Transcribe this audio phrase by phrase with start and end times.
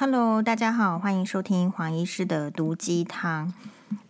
[0.00, 3.52] Hello，大家好，欢迎收听黄医师的毒鸡汤。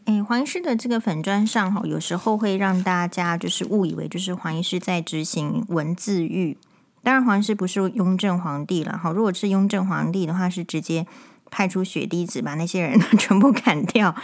[0.05, 6.57] 诶，黄医师的这个粉砖上哈，有时候会让大家就是误以为就是黄医师在执行文字狱。
[7.03, 9.11] 当然，黄医师不是雍正皇帝了哈。
[9.11, 11.05] 如果是雍正皇帝的话，是直接
[11.51, 14.15] 派出血滴子把那些人 全部砍掉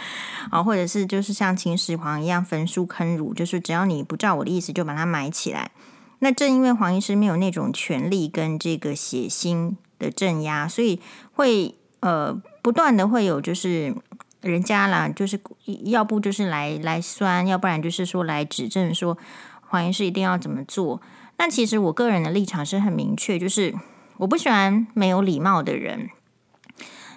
[0.49, 5.71] 啊，或者是就是像秦始皇一样焚书坑儒，就是只要你不照我的意思，就把它埋起来。
[6.19, 11.01] 那正因为黄医师没有那种权力跟这个血腥的镇压，所以
[11.33, 13.95] 会呃不断的会有就是
[14.41, 15.39] 人家啦，就是
[15.85, 19.17] 要不就是来来酸，要不然就是说来指证说
[19.61, 21.01] 黄医师一定要怎么做。
[21.37, 23.73] 那其实我个人的立场是很明确，就是
[24.17, 26.09] 我不喜欢没有礼貌的人。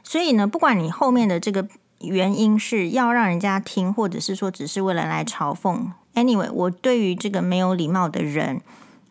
[0.02, 1.68] 所以呢，不管你后面的这个
[2.00, 8.60] 原因是要让人家听，或者是说只是为了来嘲讽，anyway，我对于这个没有礼貌的人。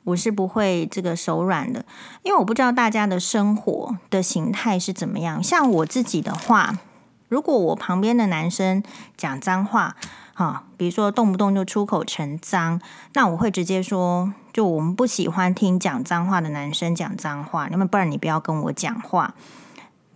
[0.09, 1.85] 我是不会这个手软的，
[2.23, 5.43] 因为我不知道大家的生活的形态是怎么样。
[5.43, 6.79] 像我自己的话，
[7.27, 8.83] 如果我旁边的男生
[9.15, 9.95] 讲脏话，
[10.33, 12.81] 哈，比如说动不动就出口成脏，
[13.13, 19.35] 那我会直接说，就我们不喜欢听讲脏话的男生讲脏话，那么不然你不要跟我讲话。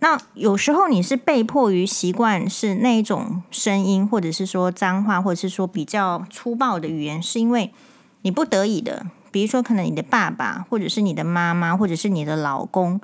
[0.00, 7.72] 那有时候你是被迫于习惯是那一种声音，或者是说脏话，或者是说比较粗暴的语言，是因为
[8.22, 9.06] 你不得已的。
[9.34, 13.00] 比如说，可能你的爸爸，或者是你的妈妈，或者是你的老公，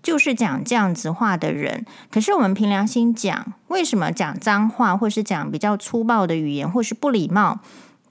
[0.00, 1.84] 就是讲这样子话的人。
[2.08, 7.58] 可是我们凭良心讲，为什么讲脏话，或是讲比较粗暴的语言，或是不礼貌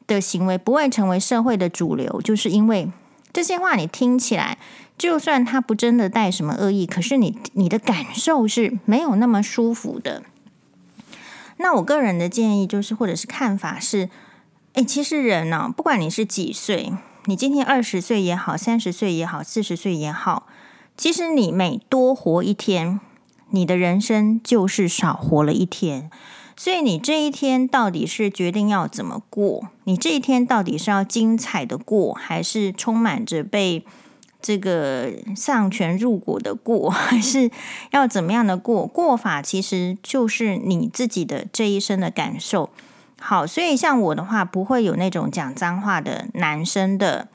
[0.05, 2.21] 的行为，不会成为社会的主流？
[2.21, 2.91] 就是因为
[3.31, 4.57] 这些话你听起来，
[4.97, 10.23] 就算他不真的带什么恶意，可是你你的感受是没有那么舒服的。
[11.55, 14.09] 那我个人的建议就是，或者是看法是，
[14.73, 16.91] 诶，其实人呢，不管你是几岁。
[17.25, 20.47] 你今天二十岁也好，三十岁也好，四十岁也好，
[20.97, 22.99] 其实你每多活一天，
[23.51, 26.09] 你的人生就是少活了一天。
[26.57, 29.69] 所以你这一天到底是决定要怎么过？
[29.83, 33.85] 你这一天到底是要精彩的过，还是充满着被
[34.41, 37.51] 这个丧权入国的过， 还是
[37.91, 38.87] 要怎么样的过？
[38.87, 42.71] 过法其实就是你自己的这一生的感受。
[43.23, 47.27] 好，所以像我的话，不会有那种讲脏话的男生的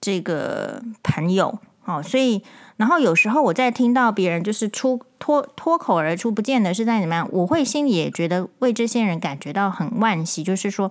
[0.00, 1.60] 这个朋友。
[1.82, 2.42] 好，所以
[2.76, 10.90] 然后有时候我在听到别人就是出脱脱口而出，不见得是在怎么样，我会心里也觉得为这些人感觉到很惋惜，就是说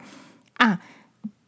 [0.55, 0.79] 啊，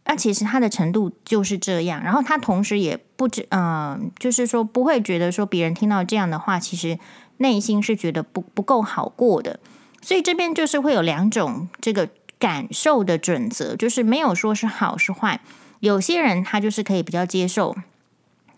[0.05, 6.99] 那其实他的程度就是这样，然后他同时也不知，嗯、就是说不会觉得说别人听到这样的话，其实
[7.37, 9.59] 内心是觉得不不够好过的。
[10.01, 12.09] 所以这边就是会有两种这个。
[12.41, 15.39] 感受的准则就是没有说是好是坏，
[15.79, 17.75] 有些人他就是可以比较接受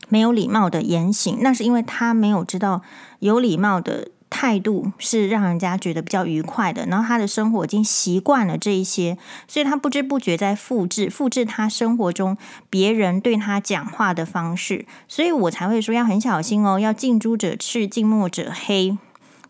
[0.08, 2.82] 没有礼貌的言行，那是因为他没有知道
[3.20, 9.18] 有礼貌的态度是让人家觉得比较愉快的，然后他的生活已经习惯了这一些，
[9.50, 12.38] 所以他不知不觉在复制复制他生活中
[12.70, 18.98] 别人对他讲话的方式，所以我才会说要很小心哦，要近朱者赤，近墨者黑。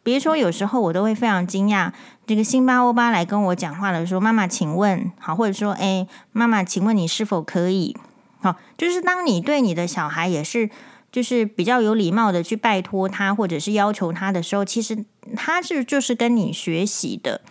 [0.05, 1.93] 比如说，有时候我都会非常惊讶，
[2.25, 7.95] 这个辛巴欧巴来跟我讲话的时候，妈妈，请问，好，或者说，哎，妈妈，请问你是否可以？
[8.41, 10.69] 好，就是当你对你的小孩也是，
[11.11, 15.03] 就是比较有礼貌的去拜托他，或者是要求他的时候，其实
[15.35, 17.41] 他是就是跟你学习的。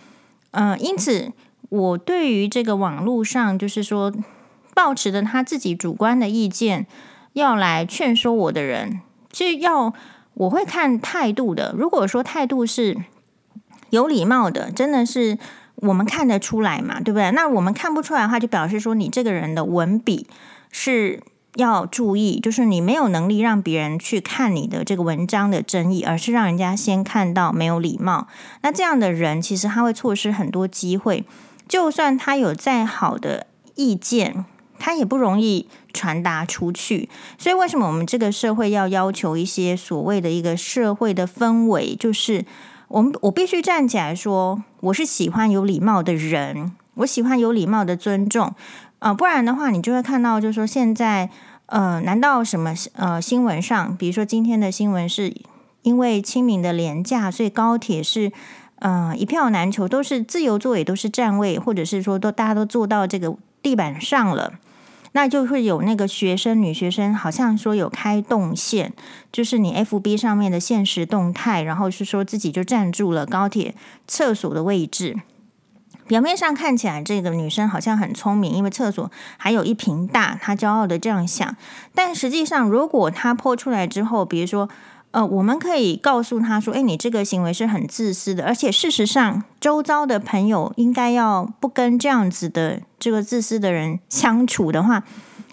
[0.52, 1.32] 嗯、因此，
[1.68, 4.12] 我对于这个网络上，就是说，
[4.74, 6.86] 抱持着他自己主观的意见，
[7.34, 9.00] 要来劝说我的人，
[9.30, 9.92] 就要。
[10.34, 11.74] 我会看态度的。
[11.76, 12.96] 如果说态度是
[13.92, 15.36] 有礼貌的，真的是
[15.74, 17.30] 我们看得出来嘛，对不对？
[17.32, 20.26] 那我们看不出来的话，就表示说你这个人的文笔
[20.70, 21.22] 是
[21.56, 28.28] 要注意，就是你没有能力让别人去看你的这个文章的争议，而是让人家先看到没有礼貌。
[28.62, 31.26] 那这样的人其实他会错失很多机会，
[31.68, 34.46] 就算他有再好的意见。
[34.84, 41.94] 他也不容易传达出去，所以为什么我们这个社会要要求一些所谓的一个社会的氛围？
[41.94, 42.44] 就是
[42.92, 48.54] 我们我必须站起来说，我是喜欢有礼貌的人，我喜欢有礼貌的尊重
[48.98, 51.30] 啊、不然的话，你就会看到，就是说现在
[51.66, 55.34] 呃，难道什么呃新闻上，比如说今天的新闻是
[55.80, 58.30] 因为清明的廉价，所以高铁是
[58.76, 64.52] 呃一票难求，都是自由座，也都是站位，或者是说都大家都坐到这个地板上了。
[65.12, 68.92] 那就会有那个学生，女学生好像说有开动线，
[69.30, 73.74] 就是你 FB 上面的现实动态，然后是说自己就站住了高铁
[74.06, 75.16] 厕所的位置。
[76.08, 81.56] 表面上看起来这个女生好像很聪明，因为厕所还有一瓶大，她骄傲的这样想。
[81.94, 84.68] 但实际上，如果她泼出来之后，比如说
[85.12, 95.04] 呃，我们可以告诉他说：“诶，你这个行为是很自私的，而且事实上，周遭的朋友应该要不跟这样子的这个自私的人相处的话，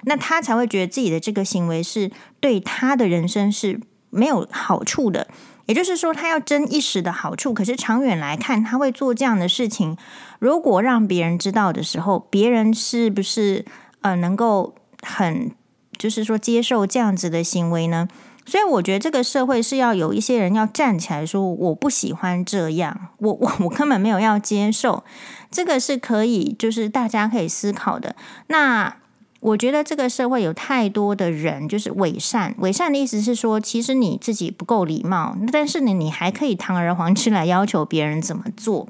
[0.03, 2.09] 那他才会觉得自己的这个行为是
[2.39, 5.27] 对他的人生是没有好处的。
[5.65, 9.97] 也就是说，他要争一时的好处，可是长远来看，他会做这样的事情。
[10.39, 13.65] 如果让别人知道的时候，别人是不是
[14.01, 15.51] 呃能够很
[15.97, 18.07] 就是说接受这样子的行为呢？”
[18.49, 25.03] 所以我觉得这个社会是要有一些人要站起来说，我不喜欢这样，我我 我根本没有要接受，
[25.51, 28.15] 这个是可以就是大家可以思考的。
[28.47, 28.95] 那
[29.41, 38.89] 我觉得这个社会有太多的人就是伪善，伪善的意思是说，其实你自己不够礼貌，但是呢，你还可以堂而皇之来要求别人怎么做。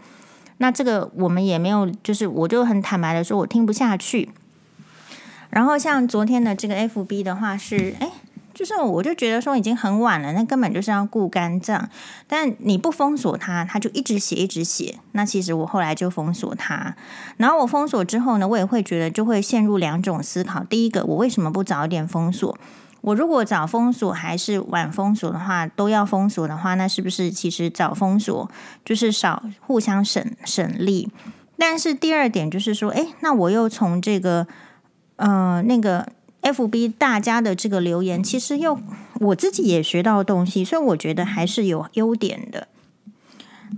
[0.58, 4.30] 那这个我们也没有，就是我就很坦白的说，我听不下去。
[5.50, 8.10] 然后像昨天的这个 FB 的话是，哎。
[8.60, 11.90] 就是，我就觉得说已经很晚了，那根本就是要顾肝脏。
[12.28, 15.00] 但你不封锁他，他就一直写，一直写。
[15.14, 16.94] 那其实我后来就封锁他。
[17.38, 20.62] 然后我封锁之后呢，我也会觉得就会陷入两种思考。
[20.66, 22.58] 第一个，我为什么不早一点封锁？
[23.00, 28.52] 我如果早封锁还是晚封锁的话，都要封锁的话，那是不是其实早封锁
[28.84, 31.10] 就是少互相省省力？
[31.58, 34.46] 但是第二点就是说，诶，那我又从这个
[35.16, 36.10] 呃那个。
[36.42, 38.80] FB 大家的这个留言，其实又
[39.20, 42.68] 我自己也学到东西，所以我觉得还是有优点的。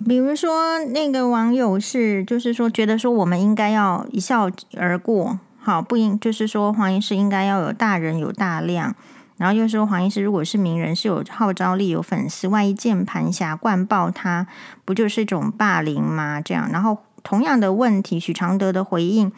[0.07, 8.95] 比如说那个网友是，就是说觉得说我们应该要一笑而过，好，不应就是说黄医师应该要有大人有大量，
[9.37, 14.47] 然后又说黄医师如果是名人是有号召力有粉丝，万一键盘侠灌爆他，
[14.85, 16.39] 不就是一种霸凌吗？
[16.39, 19.31] 这样，然后同样的问题，许常德的回应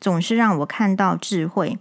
[0.00, 1.78] 总是让我看到智慧。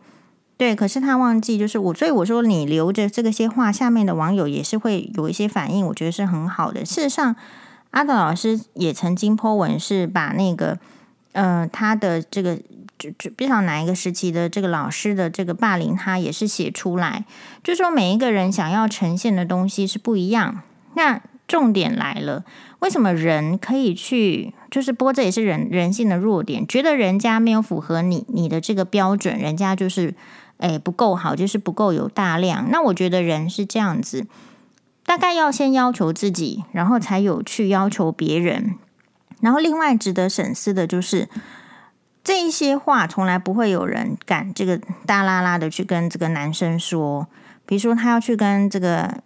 [0.59, 6.83] 对，可是他忘记，就是我，所以我说你留着这个些话，下面的网友也是会有一些反应，我觉得是很好的。
[6.83, 7.33] 事实上，
[7.91, 10.77] 阿德老师也曾经 po 文，是把那个，
[11.31, 12.57] 呃，他的这个
[12.97, 17.23] 就就不知道哪一个时期的这个老师的这个霸凌，他也是写出来，
[17.63, 20.62] 就说每一个人想要呈现的东西是不一样。
[20.95, 22.44] 那重点来了，
[22.79, 24.53] 为什么人可以去？
[24.69, 30.13] 就是，不过这也是人人性的弱点，觉得人家没有符合你你的这个标准，人家就是。
[30.59, 32.69] 诶，不够好，就是不够有大量。
[32.71, 34.27] 那我觉得人是这样子，
[35.06, 38.75] 大概要先要求自己，然后才有去要求别人。
[39.41, 41.27] 然后另外值得审视的就是，
[42.23, 47.27] 这一些话从来不会有人敢这个大啦啦的去跟这个男生说。
[47.65, 49.21] 比如说他要去跟这个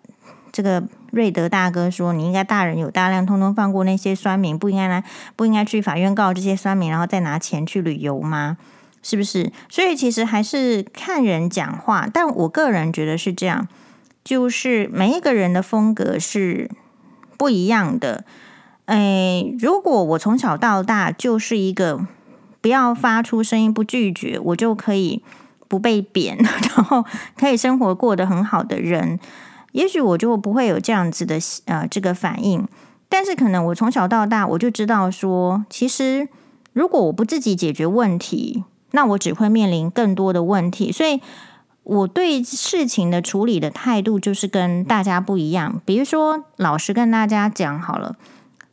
[0.52, 5.04] 这个瑞德大哥说，你应该大人有大量，通通放过那些酸民，不应该来，
[5.36, 8.58] 不应该去法院告这些酸民，然后再拿钱去旅游吗？
[9.04, 9.52] 是不是？
[9.70, 13.68] 所以其实还是看人讲话，但我个人觉得是这样，
[14.24, 16.72] 就是每一个人的风格是
[17.38, 18.24] 不一样的。
[18.86, 22.06] 诶，如果我从小到大就是一个
[22.60, 25.22] 不要发出声音、不拒绝，我就可以
[25.68, 26.38] 不被贬，
[26.76, 27.06] 然后
[27.38, 29.20] 可以生活过得很好的人，
[29.72, 32.68] 也许我就不会有这样子的呃这个反应。
[33.08, 36.28] 但是可能我从小到大我就知道说，其实
[36.74, 38.64] 如果我不自己解决问题，
[38.96, 41.20] 那我只会面临更多的问题，所以
[41.82, 45.82] 我对事情的处理的态度就是跟大家不一样。
[45.84, 48.16] 比如说，老实跟大家讲好了，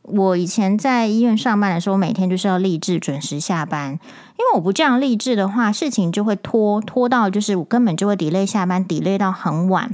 [0.03, 9.89] 我以前在医院上班的时候，每天就是要立志准时下班，因为我不这样立志的话，事情就会拖拖到，就是我根本就会 delay 下班，delay 到很晚。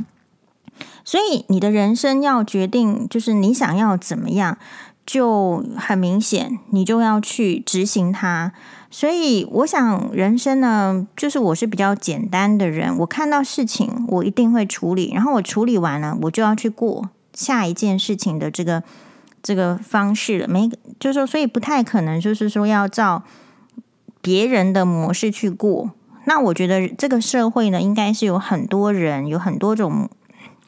[1.04, 4.58] 所以你的人生要决定，就是你想要怎么样，
[5.08, 8.52] 就很明显，你就要去执行它。
[8.92, 12.96] 所以我想，人生呢，就是我是比较简单的人。
[13.00, 18.84] 我看到事情，我一定会处理，然后我处理完了，我就要去过下一件事情的这个
[19.42, 20.48] 这个方式了。
[20.48, 23.24] 没，就是说，所以不太可能，就是说要照
[24.22, 25.92] 别人的模式去过。
[26.26, 30.10] 那我觉得这个社会呢，应该是有很多人，有很多种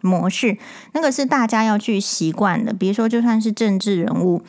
[0.01, 0.57] 模式，
[0.93, 2.73] 那个是大家要去习惯的。
[2.73, 4.41] 比如说，就算是政治人物。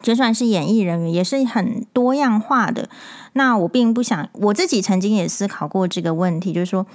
[0.00, 2.88] 就算是演艺人员，也是很多样化的。
[3.32, 6.86] 那我并不想，我自己曾经也思考过这个问题，就是说，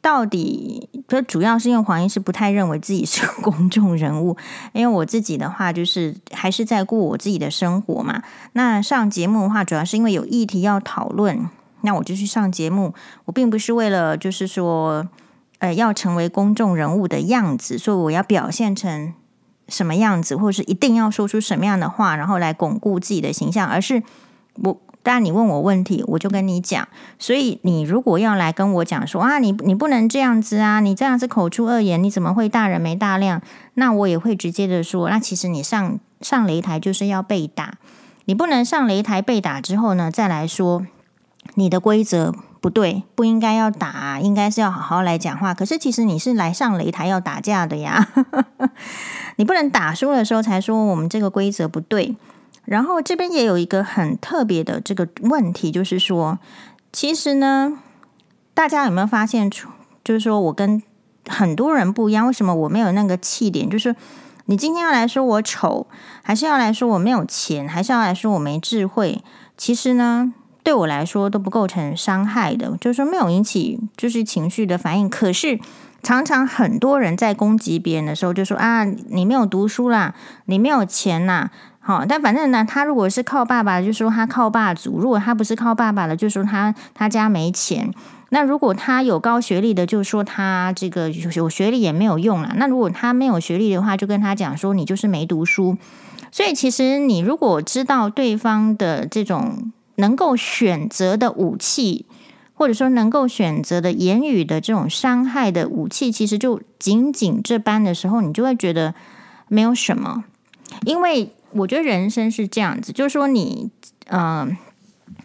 [0.00, 4.36] 到底，就主要是因为黄医师不太认为自己是公众人物，
[4.72, 8.22] 因为我自己的话，就是还是在过我自己的生活嘛。
[8.52, 12.94] 那上节目的话，主要是因为有议题要讨论，那我就去上节目。
[13.24, 15.08] 我并不是为了，就是说，
[15.58, 19.14] 呃，要成为公众人物的样子，所以我要表现成。
[19.66, 24.02] 什么样子，或是一定要说出什么样的话，然后来巩固自己的形象，而是
[24.56, 26.86] 我当然你问我问题，我就跟你讲。
[27.18, 33.40] 所以你如果要来跟我讲说啊，你你不能这样子啊，你这样子口出恶言，你怎么会大人没大量？
[33.72, 37.78] 那我也会直接的说，那其实你上上擂台就是要被打，
[38.26, 40.86] 你不能上擂台被打之后呢，再来说
[41.54, 42.34] 你的规则
[42.64, 45.52] 不对，不应该要打，应该是要好好来讲话。
[45.52, 48.08] 可是其实你是来上擂台要打架的呀，
[49.36, 52.16] 你不能打输的时候才说我们这个规则不对。
[52.64, 56.38] 然后这边也有一个很特别的这个问题，就是说，
[56.90, 57.76] 其实呢，
[58.54, 59.68] 大家有没有发现出，
[60.02, 60.82] 就是说我跟
[61.28, 63.68] 很多人不一样，为什么我没有那个气点？
[63.68, 63.94] 就是
[64.46, 65.86] 你今天要来说我丑，
[66.22, 69.22] 还是要来说我没有钱，还是要来说我没智慧？
[69.58, 70.32] 其实呢，
[70.64, 75.08] 对我来说都不构成伤害的，就是说没有引起就是情绪的反应。
[75.08, 75.60] 可是
[76.02, 80.14] 常常很多人在攻击别人的时候，就说啊，你没有读书啦，
[80.46, 81.50] 你没有钱呐。
[81.80, 87.92] 好，但反正呢，他如果是靠爸爸，就说他靠爸族；如果他不是靠爸爸的，就说他他家没钱。
[88.30, 92.54] 那如果他有高学历的，就说他这个有学历也没有用了。
[92.56, 95.76] 那如果他没有学历的话，就跟他讲说你就是没读书。
[96.32, 102.06] 所以其实你如果知道对方的这种能够选择的武器，
[102.54, 108.94] 或者说能够选择的言语的这种伤害的武器，其实就仅仅这般的时候，你就会觉得
[109.48, 110.24] 没有什么，
[110.84, 111.30] 因为。
[111.56, 113.70] 我觉得人生是这样子，就是说你，
[114.06, 114.44] 呃，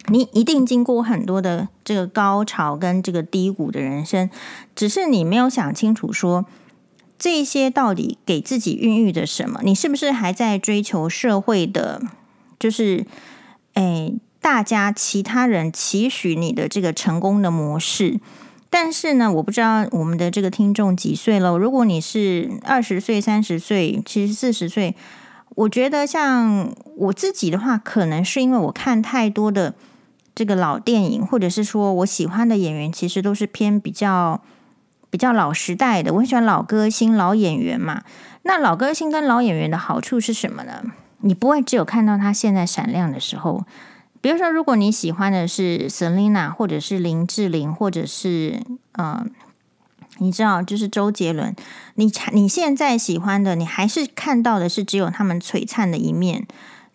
[0.10, 4.30] 你一定经过很多的这个高潮跟这个低谷的人生，
[4.76, 6.46] 只是你没有想清楚说
[7.18, 9.62] 这些到底给自己孕育的什么？
[9.64, 12.00] 你是不是还在追求社会的，
[12.60, 13.08] 就是，
[13.74, 18.20] 哎，大家其他人期许你的这个成功的模式？
[18.70, 21.58] 但是呢，我不知道我们的这个听众几岁了。
[21.58, 24.96] 如果你是二十岁、三十岁，其实四十岁。
[25.56, 29.74] 我觉得像我自己的话，可能是因为我看太多的
[30.34, 34.40] 这个老电影，或者是说我喜欢的演员，其实都是偏比较
[35.10, 36.14] 比较老时代的。
[36.14, 38.04] 我很喜欢老歌星、老演员嘛。
[38.44, 40.84] 那老歌星跟老演员的好处是什么呢？
[41.22, 43.66] 你不会只有看到他现在闪亮的时候。
[44.22, 48.62] 比如说，如果你喜欢的是 Selina，或者是林志玲，或者是
[48.94, 49.14] 嗯。
[49.14, 49.26] 呃
[50.22, 51.56] 你知道，就是周杰伦，
[51.96, 56.46] 你你现在喜欢的，你还是看到的是只有他们璀璨的一面。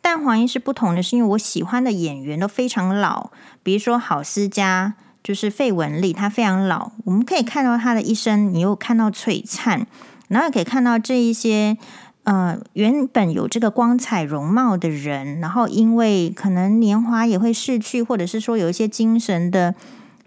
[0.02, 3.31] 但黄医师不同的是，因为我喜欢的演员都非常老，
[3.62, 6.93] 比如说郝思嘉，就是费雯丽，她非常老。
[7.07, 9.87] 我们可以看到她的一生，你又看到璀璨，
[10.28, 11.78] 然后也可以看到这一些
[12.25, 19.75] 呃原本有这个光彩容貌的人，然后因为可能年华也会逝去，或者是说有一些精神的。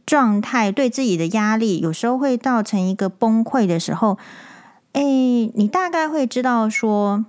[0.07, 4.17] 状态对自己的压力，有时候会造成一个崩溃的时候，
[4.93, 7.25] 哎，你大概会知道说，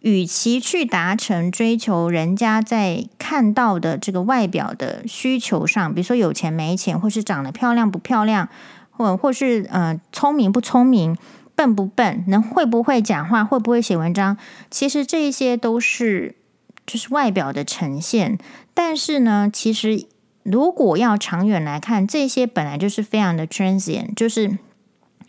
[0.00, 8.50] 与其去达成追求人家在看到的这个外表的需求上，比如说有钱没钱，或是长得漂亮不漂亮，
[8.90, 11.16] 或或是呃聪明不聪明，
[11.58, 14.36] 笨不笨，能会不会讲话，会不会写文章，
[14.70, 16.36] 其实这些都是
[16.86, 18.38] 就是外表的呈现，
[18.72, 20.06] 但是呢，其实。
[20.44, 24.56] 如果要长远来看，这些本来就是非常的 transient，就是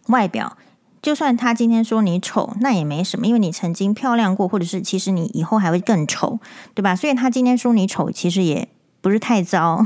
[0.07, 0.55] 外表。
[1.01, 6.39] 就算他今天说你丑，那也没什么，因为你曾经漂亮过，或者是其实你以后还会更丑，
[6.73, 6.95] 对吧？
[6.95, 8.69] 所以他今天说你丑，其实也
[9.01, 9.85] 不是太糟。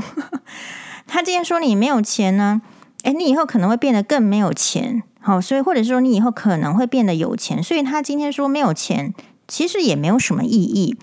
[1.08, 2.62] 他今天说你没有钱呢，
[3.02, 5.02] 诶，你以后可能会变得更没有钱。
[5.24, 9.14] 好，所以或者说你以后可能会变得有钱，所以他今天说没有钱，
[9.48, 10.96] 其实也没有什么意义。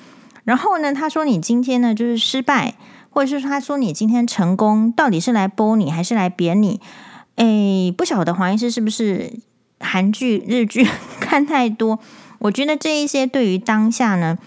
[0.43, 2.75] 然后呢，他说你今天呢就是失败。
[3.13, 6.79] 或者是他说你今天成功，到底是来褒你还是来贬你？
[7.35, 9.33] 诶，不晓得黄医师是不是
[9.81, 10.87] 韩剧、日剧
[11.19, 11.99] 看太多？
[12.39, 14.37] 我觉得这一些对于当下呢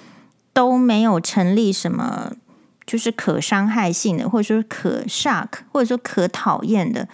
[0.54, 2.32] 都没有成立什么，
[2.86, 7.06] 就是可伤害性的，或者说可 shock，或者说可讨厌的。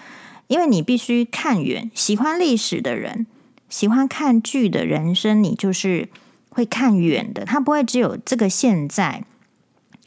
[0.50, 3.26] 因为你必须看远，喜欢历史的人，
[3.68, 6.08] 喜欢看剧的人生，你就是
[6.50, 9.24] 会看远的，他不会只有这个现在。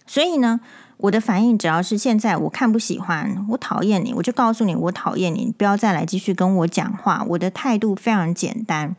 [0.05, 0.59] 所以呢。
[0.97, 7.25] 我的反应只要是现在我看不喜欢，我讨厌你，我就告诉你我讨厌你，不要再来继续跟我讲话。
[7.27, 8.95] 我的态度非常简单，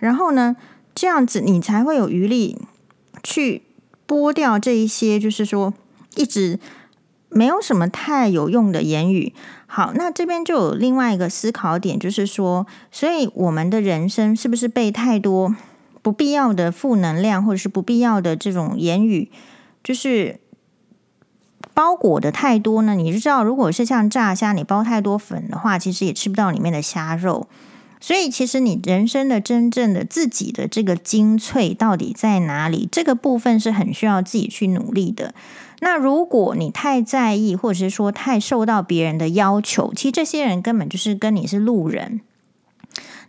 [0.00, 0.56] 然后呢，
[0.96, 2.58] 这样子你才会有余力
[3.22, 3.62] 去
[4.08, 5.72] 剥掉这一些，就是说
[6.16, 6.58] 一直
[7.28, 9.32] 没有什么太有用的言语。
[9.74, 15.56] 好，那这边就有另外一个思考点，就是说，所以我们的人生是不是被太多
[16.00, 19.30] 不必要的负能量，或者是不必要的这种言语，
[19.82, 20.38] 就是。
[21.72, 27.48] 包裹的太多呢，你就知道，如果是像炸虾，你包太多粉的话，其实也吃不到里面的虾肉。
[28.00, 32.88] 所以，其实你人生的真正的自己的这个精粹到底在哪里？
[32.92, 35.34] 这个部分是很需要自己去努力的。
[35.80, 42.20] 那如果你太在意，或者是说太受到别人的要求，其实这些人根本就是跟你是路人，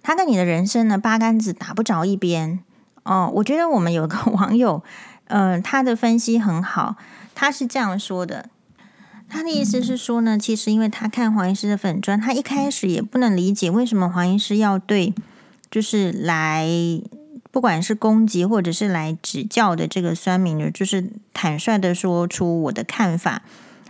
[0.02, 2.60] 他跟你的人生呢八竿子打不着一边。
[3.04, 4.84] 哦，我觉得我们有个网友，
[5.26, 6.96] 嗯、 呃，他的分析很好，
[7.36, 8.50] 他是这样说的。
[9.28, 15.14] 他的意思是说呢，其实因为他看黄医师的粉砖，他一开始也不能理解为什么黄医师要对，
[15.70, 16.68] 就是来
[17.56, 23.44] 不管是攻击或者是来指教的这个酸民的，就是坦率的说出我的看法。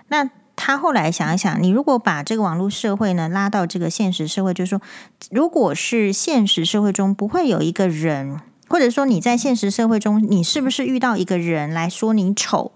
[0.10, 4.81] 那他后来想一想，你如果把这个网络社会呢拉到这个现实社会，就是说，
[5.31, 12.72] 如果是现实社会中不会有一个人，或者说你在现实社会中，你是不是遇到一个人来说你丑，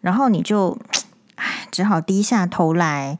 [0.00, 0.78] 然后你就。
[1.34, 3.18] 唉，只好低下头来，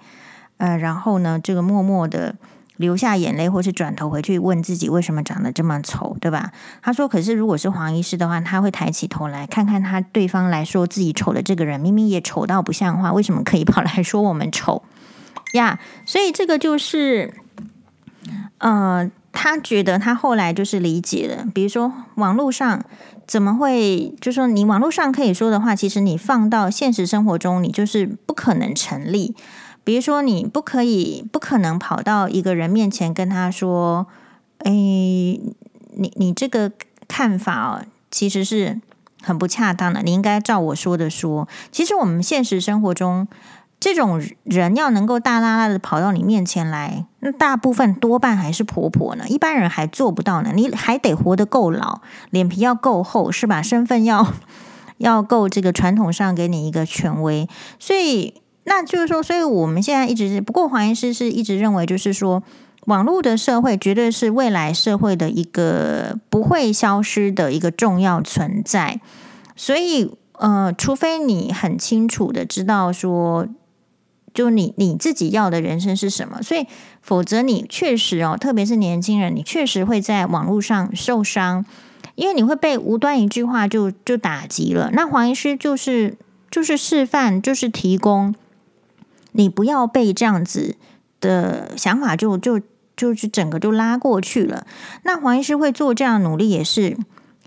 [0.57, 2.35] 呃，然后呢，这个默默的
[2.77, 6.53] 流下眼泪，或是转头回去问自己为什么长得这么丑，对吧？
[6.83, 14.83] 他说：“可是如果是黄医师的话，他会抬起头来看看他对方来说自己丑的这个人，明明也丑到不像话，为什么可以跑来说我们丑
[15.55, 17.33] 呀？”所以这个就是，
[18.59, 22.85] 呃，他觉得他后来就是理解了，比如说网络上。
[23.27, 24.15] 怎么会？
[24.21, 29.35] 就说你网络上可以说的话，其实你放到现实生活中，你就是不可能成立。
[29.87, 34.09] 比如说，你不可以，不可能跑到一个人面前跟他说
[34.67, 35.41] ：“哎，你
[36.17, 36.73] 你这个
[37.07, 38.81] 看法哦，其实是
[39.23, 40.03] 很不恰当的。
[40.03, 43.29] 你应该照我说的说。”其实我们现实生活中。
[43.79, 50.51] 这种人要能够大拉拉的跑到你面前来，那大部分多半还是婆婆呢，一般人还做不到呢。
[50.55, 52.01] 你还得活得够老，
[52.31, 53.61] 脸皮要够厚，是吧？
[53.61, 54.33] 身份要
[54.97, 57.47] 要够这个传统上给你一个权威，
[57.79, 62.43] 所以那就是说，所以我们现在一直是，不过黄医师是一直认为，就是说，
[62.87, 69.01] 网络的社会绝对是未来社会的一个不会消失的一个重要存在，
[69.57, 73.49] 所以呃，除非你很清楚的知道说。
[74.35, 76.43] 就你你自己要的人生是什么？
[76.43, 76.67] 所以，
[77.01, 81.65] 否则你确实哦，特别是年轻人，你确实会在网络上受伤，
[82.17, 84.91] 因为你会被无端一句话就就打击了。
[84.93, 86.19] 那黄医师就是
[86.51, 88.35] 就是示范，就是提供
[89.37, 90.77] 你不要被这样子
[91.21, 92.61] 的想法就就
[92.97, 94.67] 就是整个就拉过去了。
[95.03, 96.97] 那黄医师会做这样努力，也是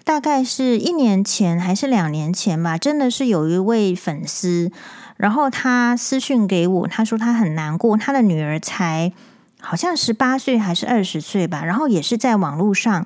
[0.03, 2.77] 大概是一年前还是两年前吧？
[2.77, 4.71] 真的是有一位粉丝。
[5.17, 9.11] 然后他私讯给我，他说他很难过，他的女儿才
[9.59, 13.05] 好像十八岁还是二十岁吧，然后也是在网络上，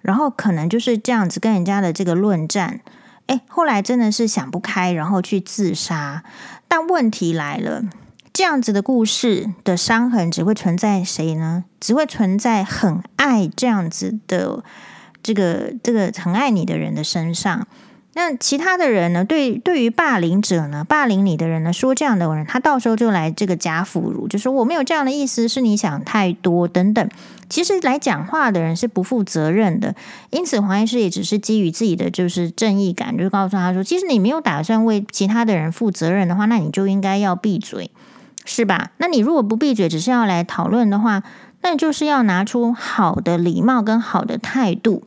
[0.00, 2.80] 然后可能就是这样子跟人家的这个论战，
[3.26, 6.22] 哎，后来真的是想不开，然后去自杀。
[6.68, 7.82] 但问题来了，
[8.38, 11.64] 这样子的故事的伤痕只会存在谁呢？
[11.80, 14.62] 只会存在很爱这样子的
[15.24, 17.66] 这个这个很爱你的人的身上。
[18.14, 19.24] 那其他的人呢？
[19.24, 27.08] 对，对于霸凌者呢，霸凌你的人呢，说这样的人，他到时候就来这个假腐乳，就说我没有这样的意思，是你想太多等等。
[27.48, 29.96] 其实来讲话的人是不负责任的，
[30.30, 37.90] 因此黄医师也只是基于自己的就是正义感，就告诉他说，其实你没有打算为其他的人负责任的话，那你就应该要闭嘴，
[38.48, 38.92] 是吧？
[38.96, 41.22] 那你如果不闭嘴，只是要来讨论的话，
[41.60, 45.02] 那就是要拿出好的礼貌跟好的态度。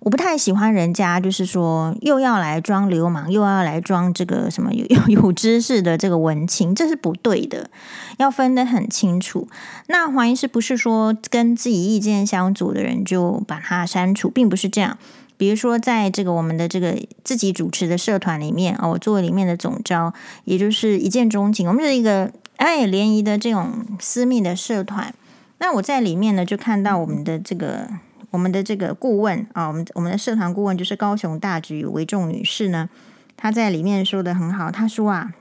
[0.00, 7.68] 我不太喜欢人家，就是说又要来装流氓，又要来装这个什么有 有知识的这个文青，这是不对的，
[8.16, 9.46] 要分得很清楚。
[9.88, 14.96] 那黄医师不是说跟自己意见相左的人就把他删除，并不是这样。
[15.36, 20.12] 比如说，在这个我们的这个自己主持的社团里面，哦，我作为里面的总召，
[20.44, 25.14] 也就是一见钟情，我们是一个哎联谊的这种私密的社团。
[25.58, 27.88] 那我在里面呢，就看到我们的这个。
[28.30, 32.88] 我们的这个顾问啊，我们我们的社团顾问就是高雄大橘为重女士呢，
[33.36, 34.72] 她在里面说的很好。
[34.72, 35.34] 她说啊，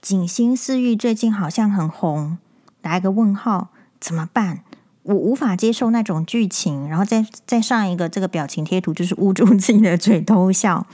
[0.00, 2.38] 锦心似玉最近好像很红，
[2.80, 3.68] 打一个问号，
[4.00, 4.60] 怎么办？
[5.06, 10.86] 我无法接受那种剧情，然后再再上一个这个表情贴图，就是捂住自己的嘴偷笑。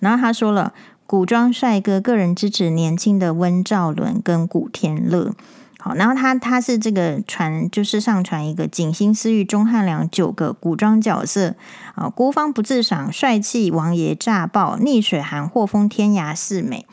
[0.00, 0.74] 然后他说了，
[1.06, 5.32] 古装帅哥个人支持年轻的温兆伦跟古天乐。
[5.78, 11.54] 好然后他他是这个传，就是上传一个《锦心似玉》钟汉良九个古装角色
[11.94, 16.84] 啊，孤芳不自赏，帅气王爷炸爆，逆水寒，祸封天涯四美。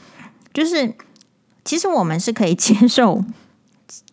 [0.54, 0.94] 就是
[1.66, 3.26] 其实我们是可以接受，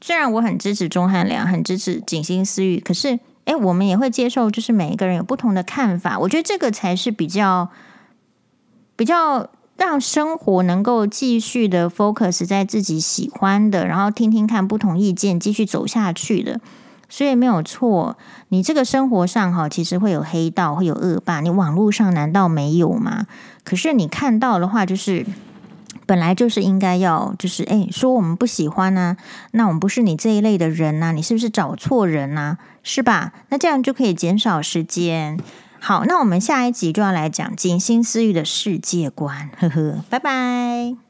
[0.00, 6.18] 虽然我很支持钟汉良，很支持《锦心似玉》，可是哎，我们也会接受，就是每一个人有不同的看法。
[6.18, 7.70] 我觉得这个才是比较
[8.96, 9.50] 比较。
[9.80, 16.60] 让生活能够继续的 focus 在自己喜欢的，然后听听看不同意见，继续走下去的。
[17.08, 18.18] 所以没有错。
[18.50, 21.40] 你这个生活上哈，其实会有黑道，会有恶霸。
[21.40, 23.26] 你网络上难道没有吗？
[23.64, 25.24] 可是你看到的话，就是
[26.06, 29.16] 本来就是应该要，就是诶，说我们不喜欢呢、
[29.52, 33.32] 那我们不是你这一类的人呐、你是不是找错人呐、是吧？
[33.50, 35.38] 那这样就可以减少时间。
[35.78, 39.50] 好，那我们下一集就要来讲《进新思欲》的世界观。
[39.58, 41.09] 呵呵，拜拜。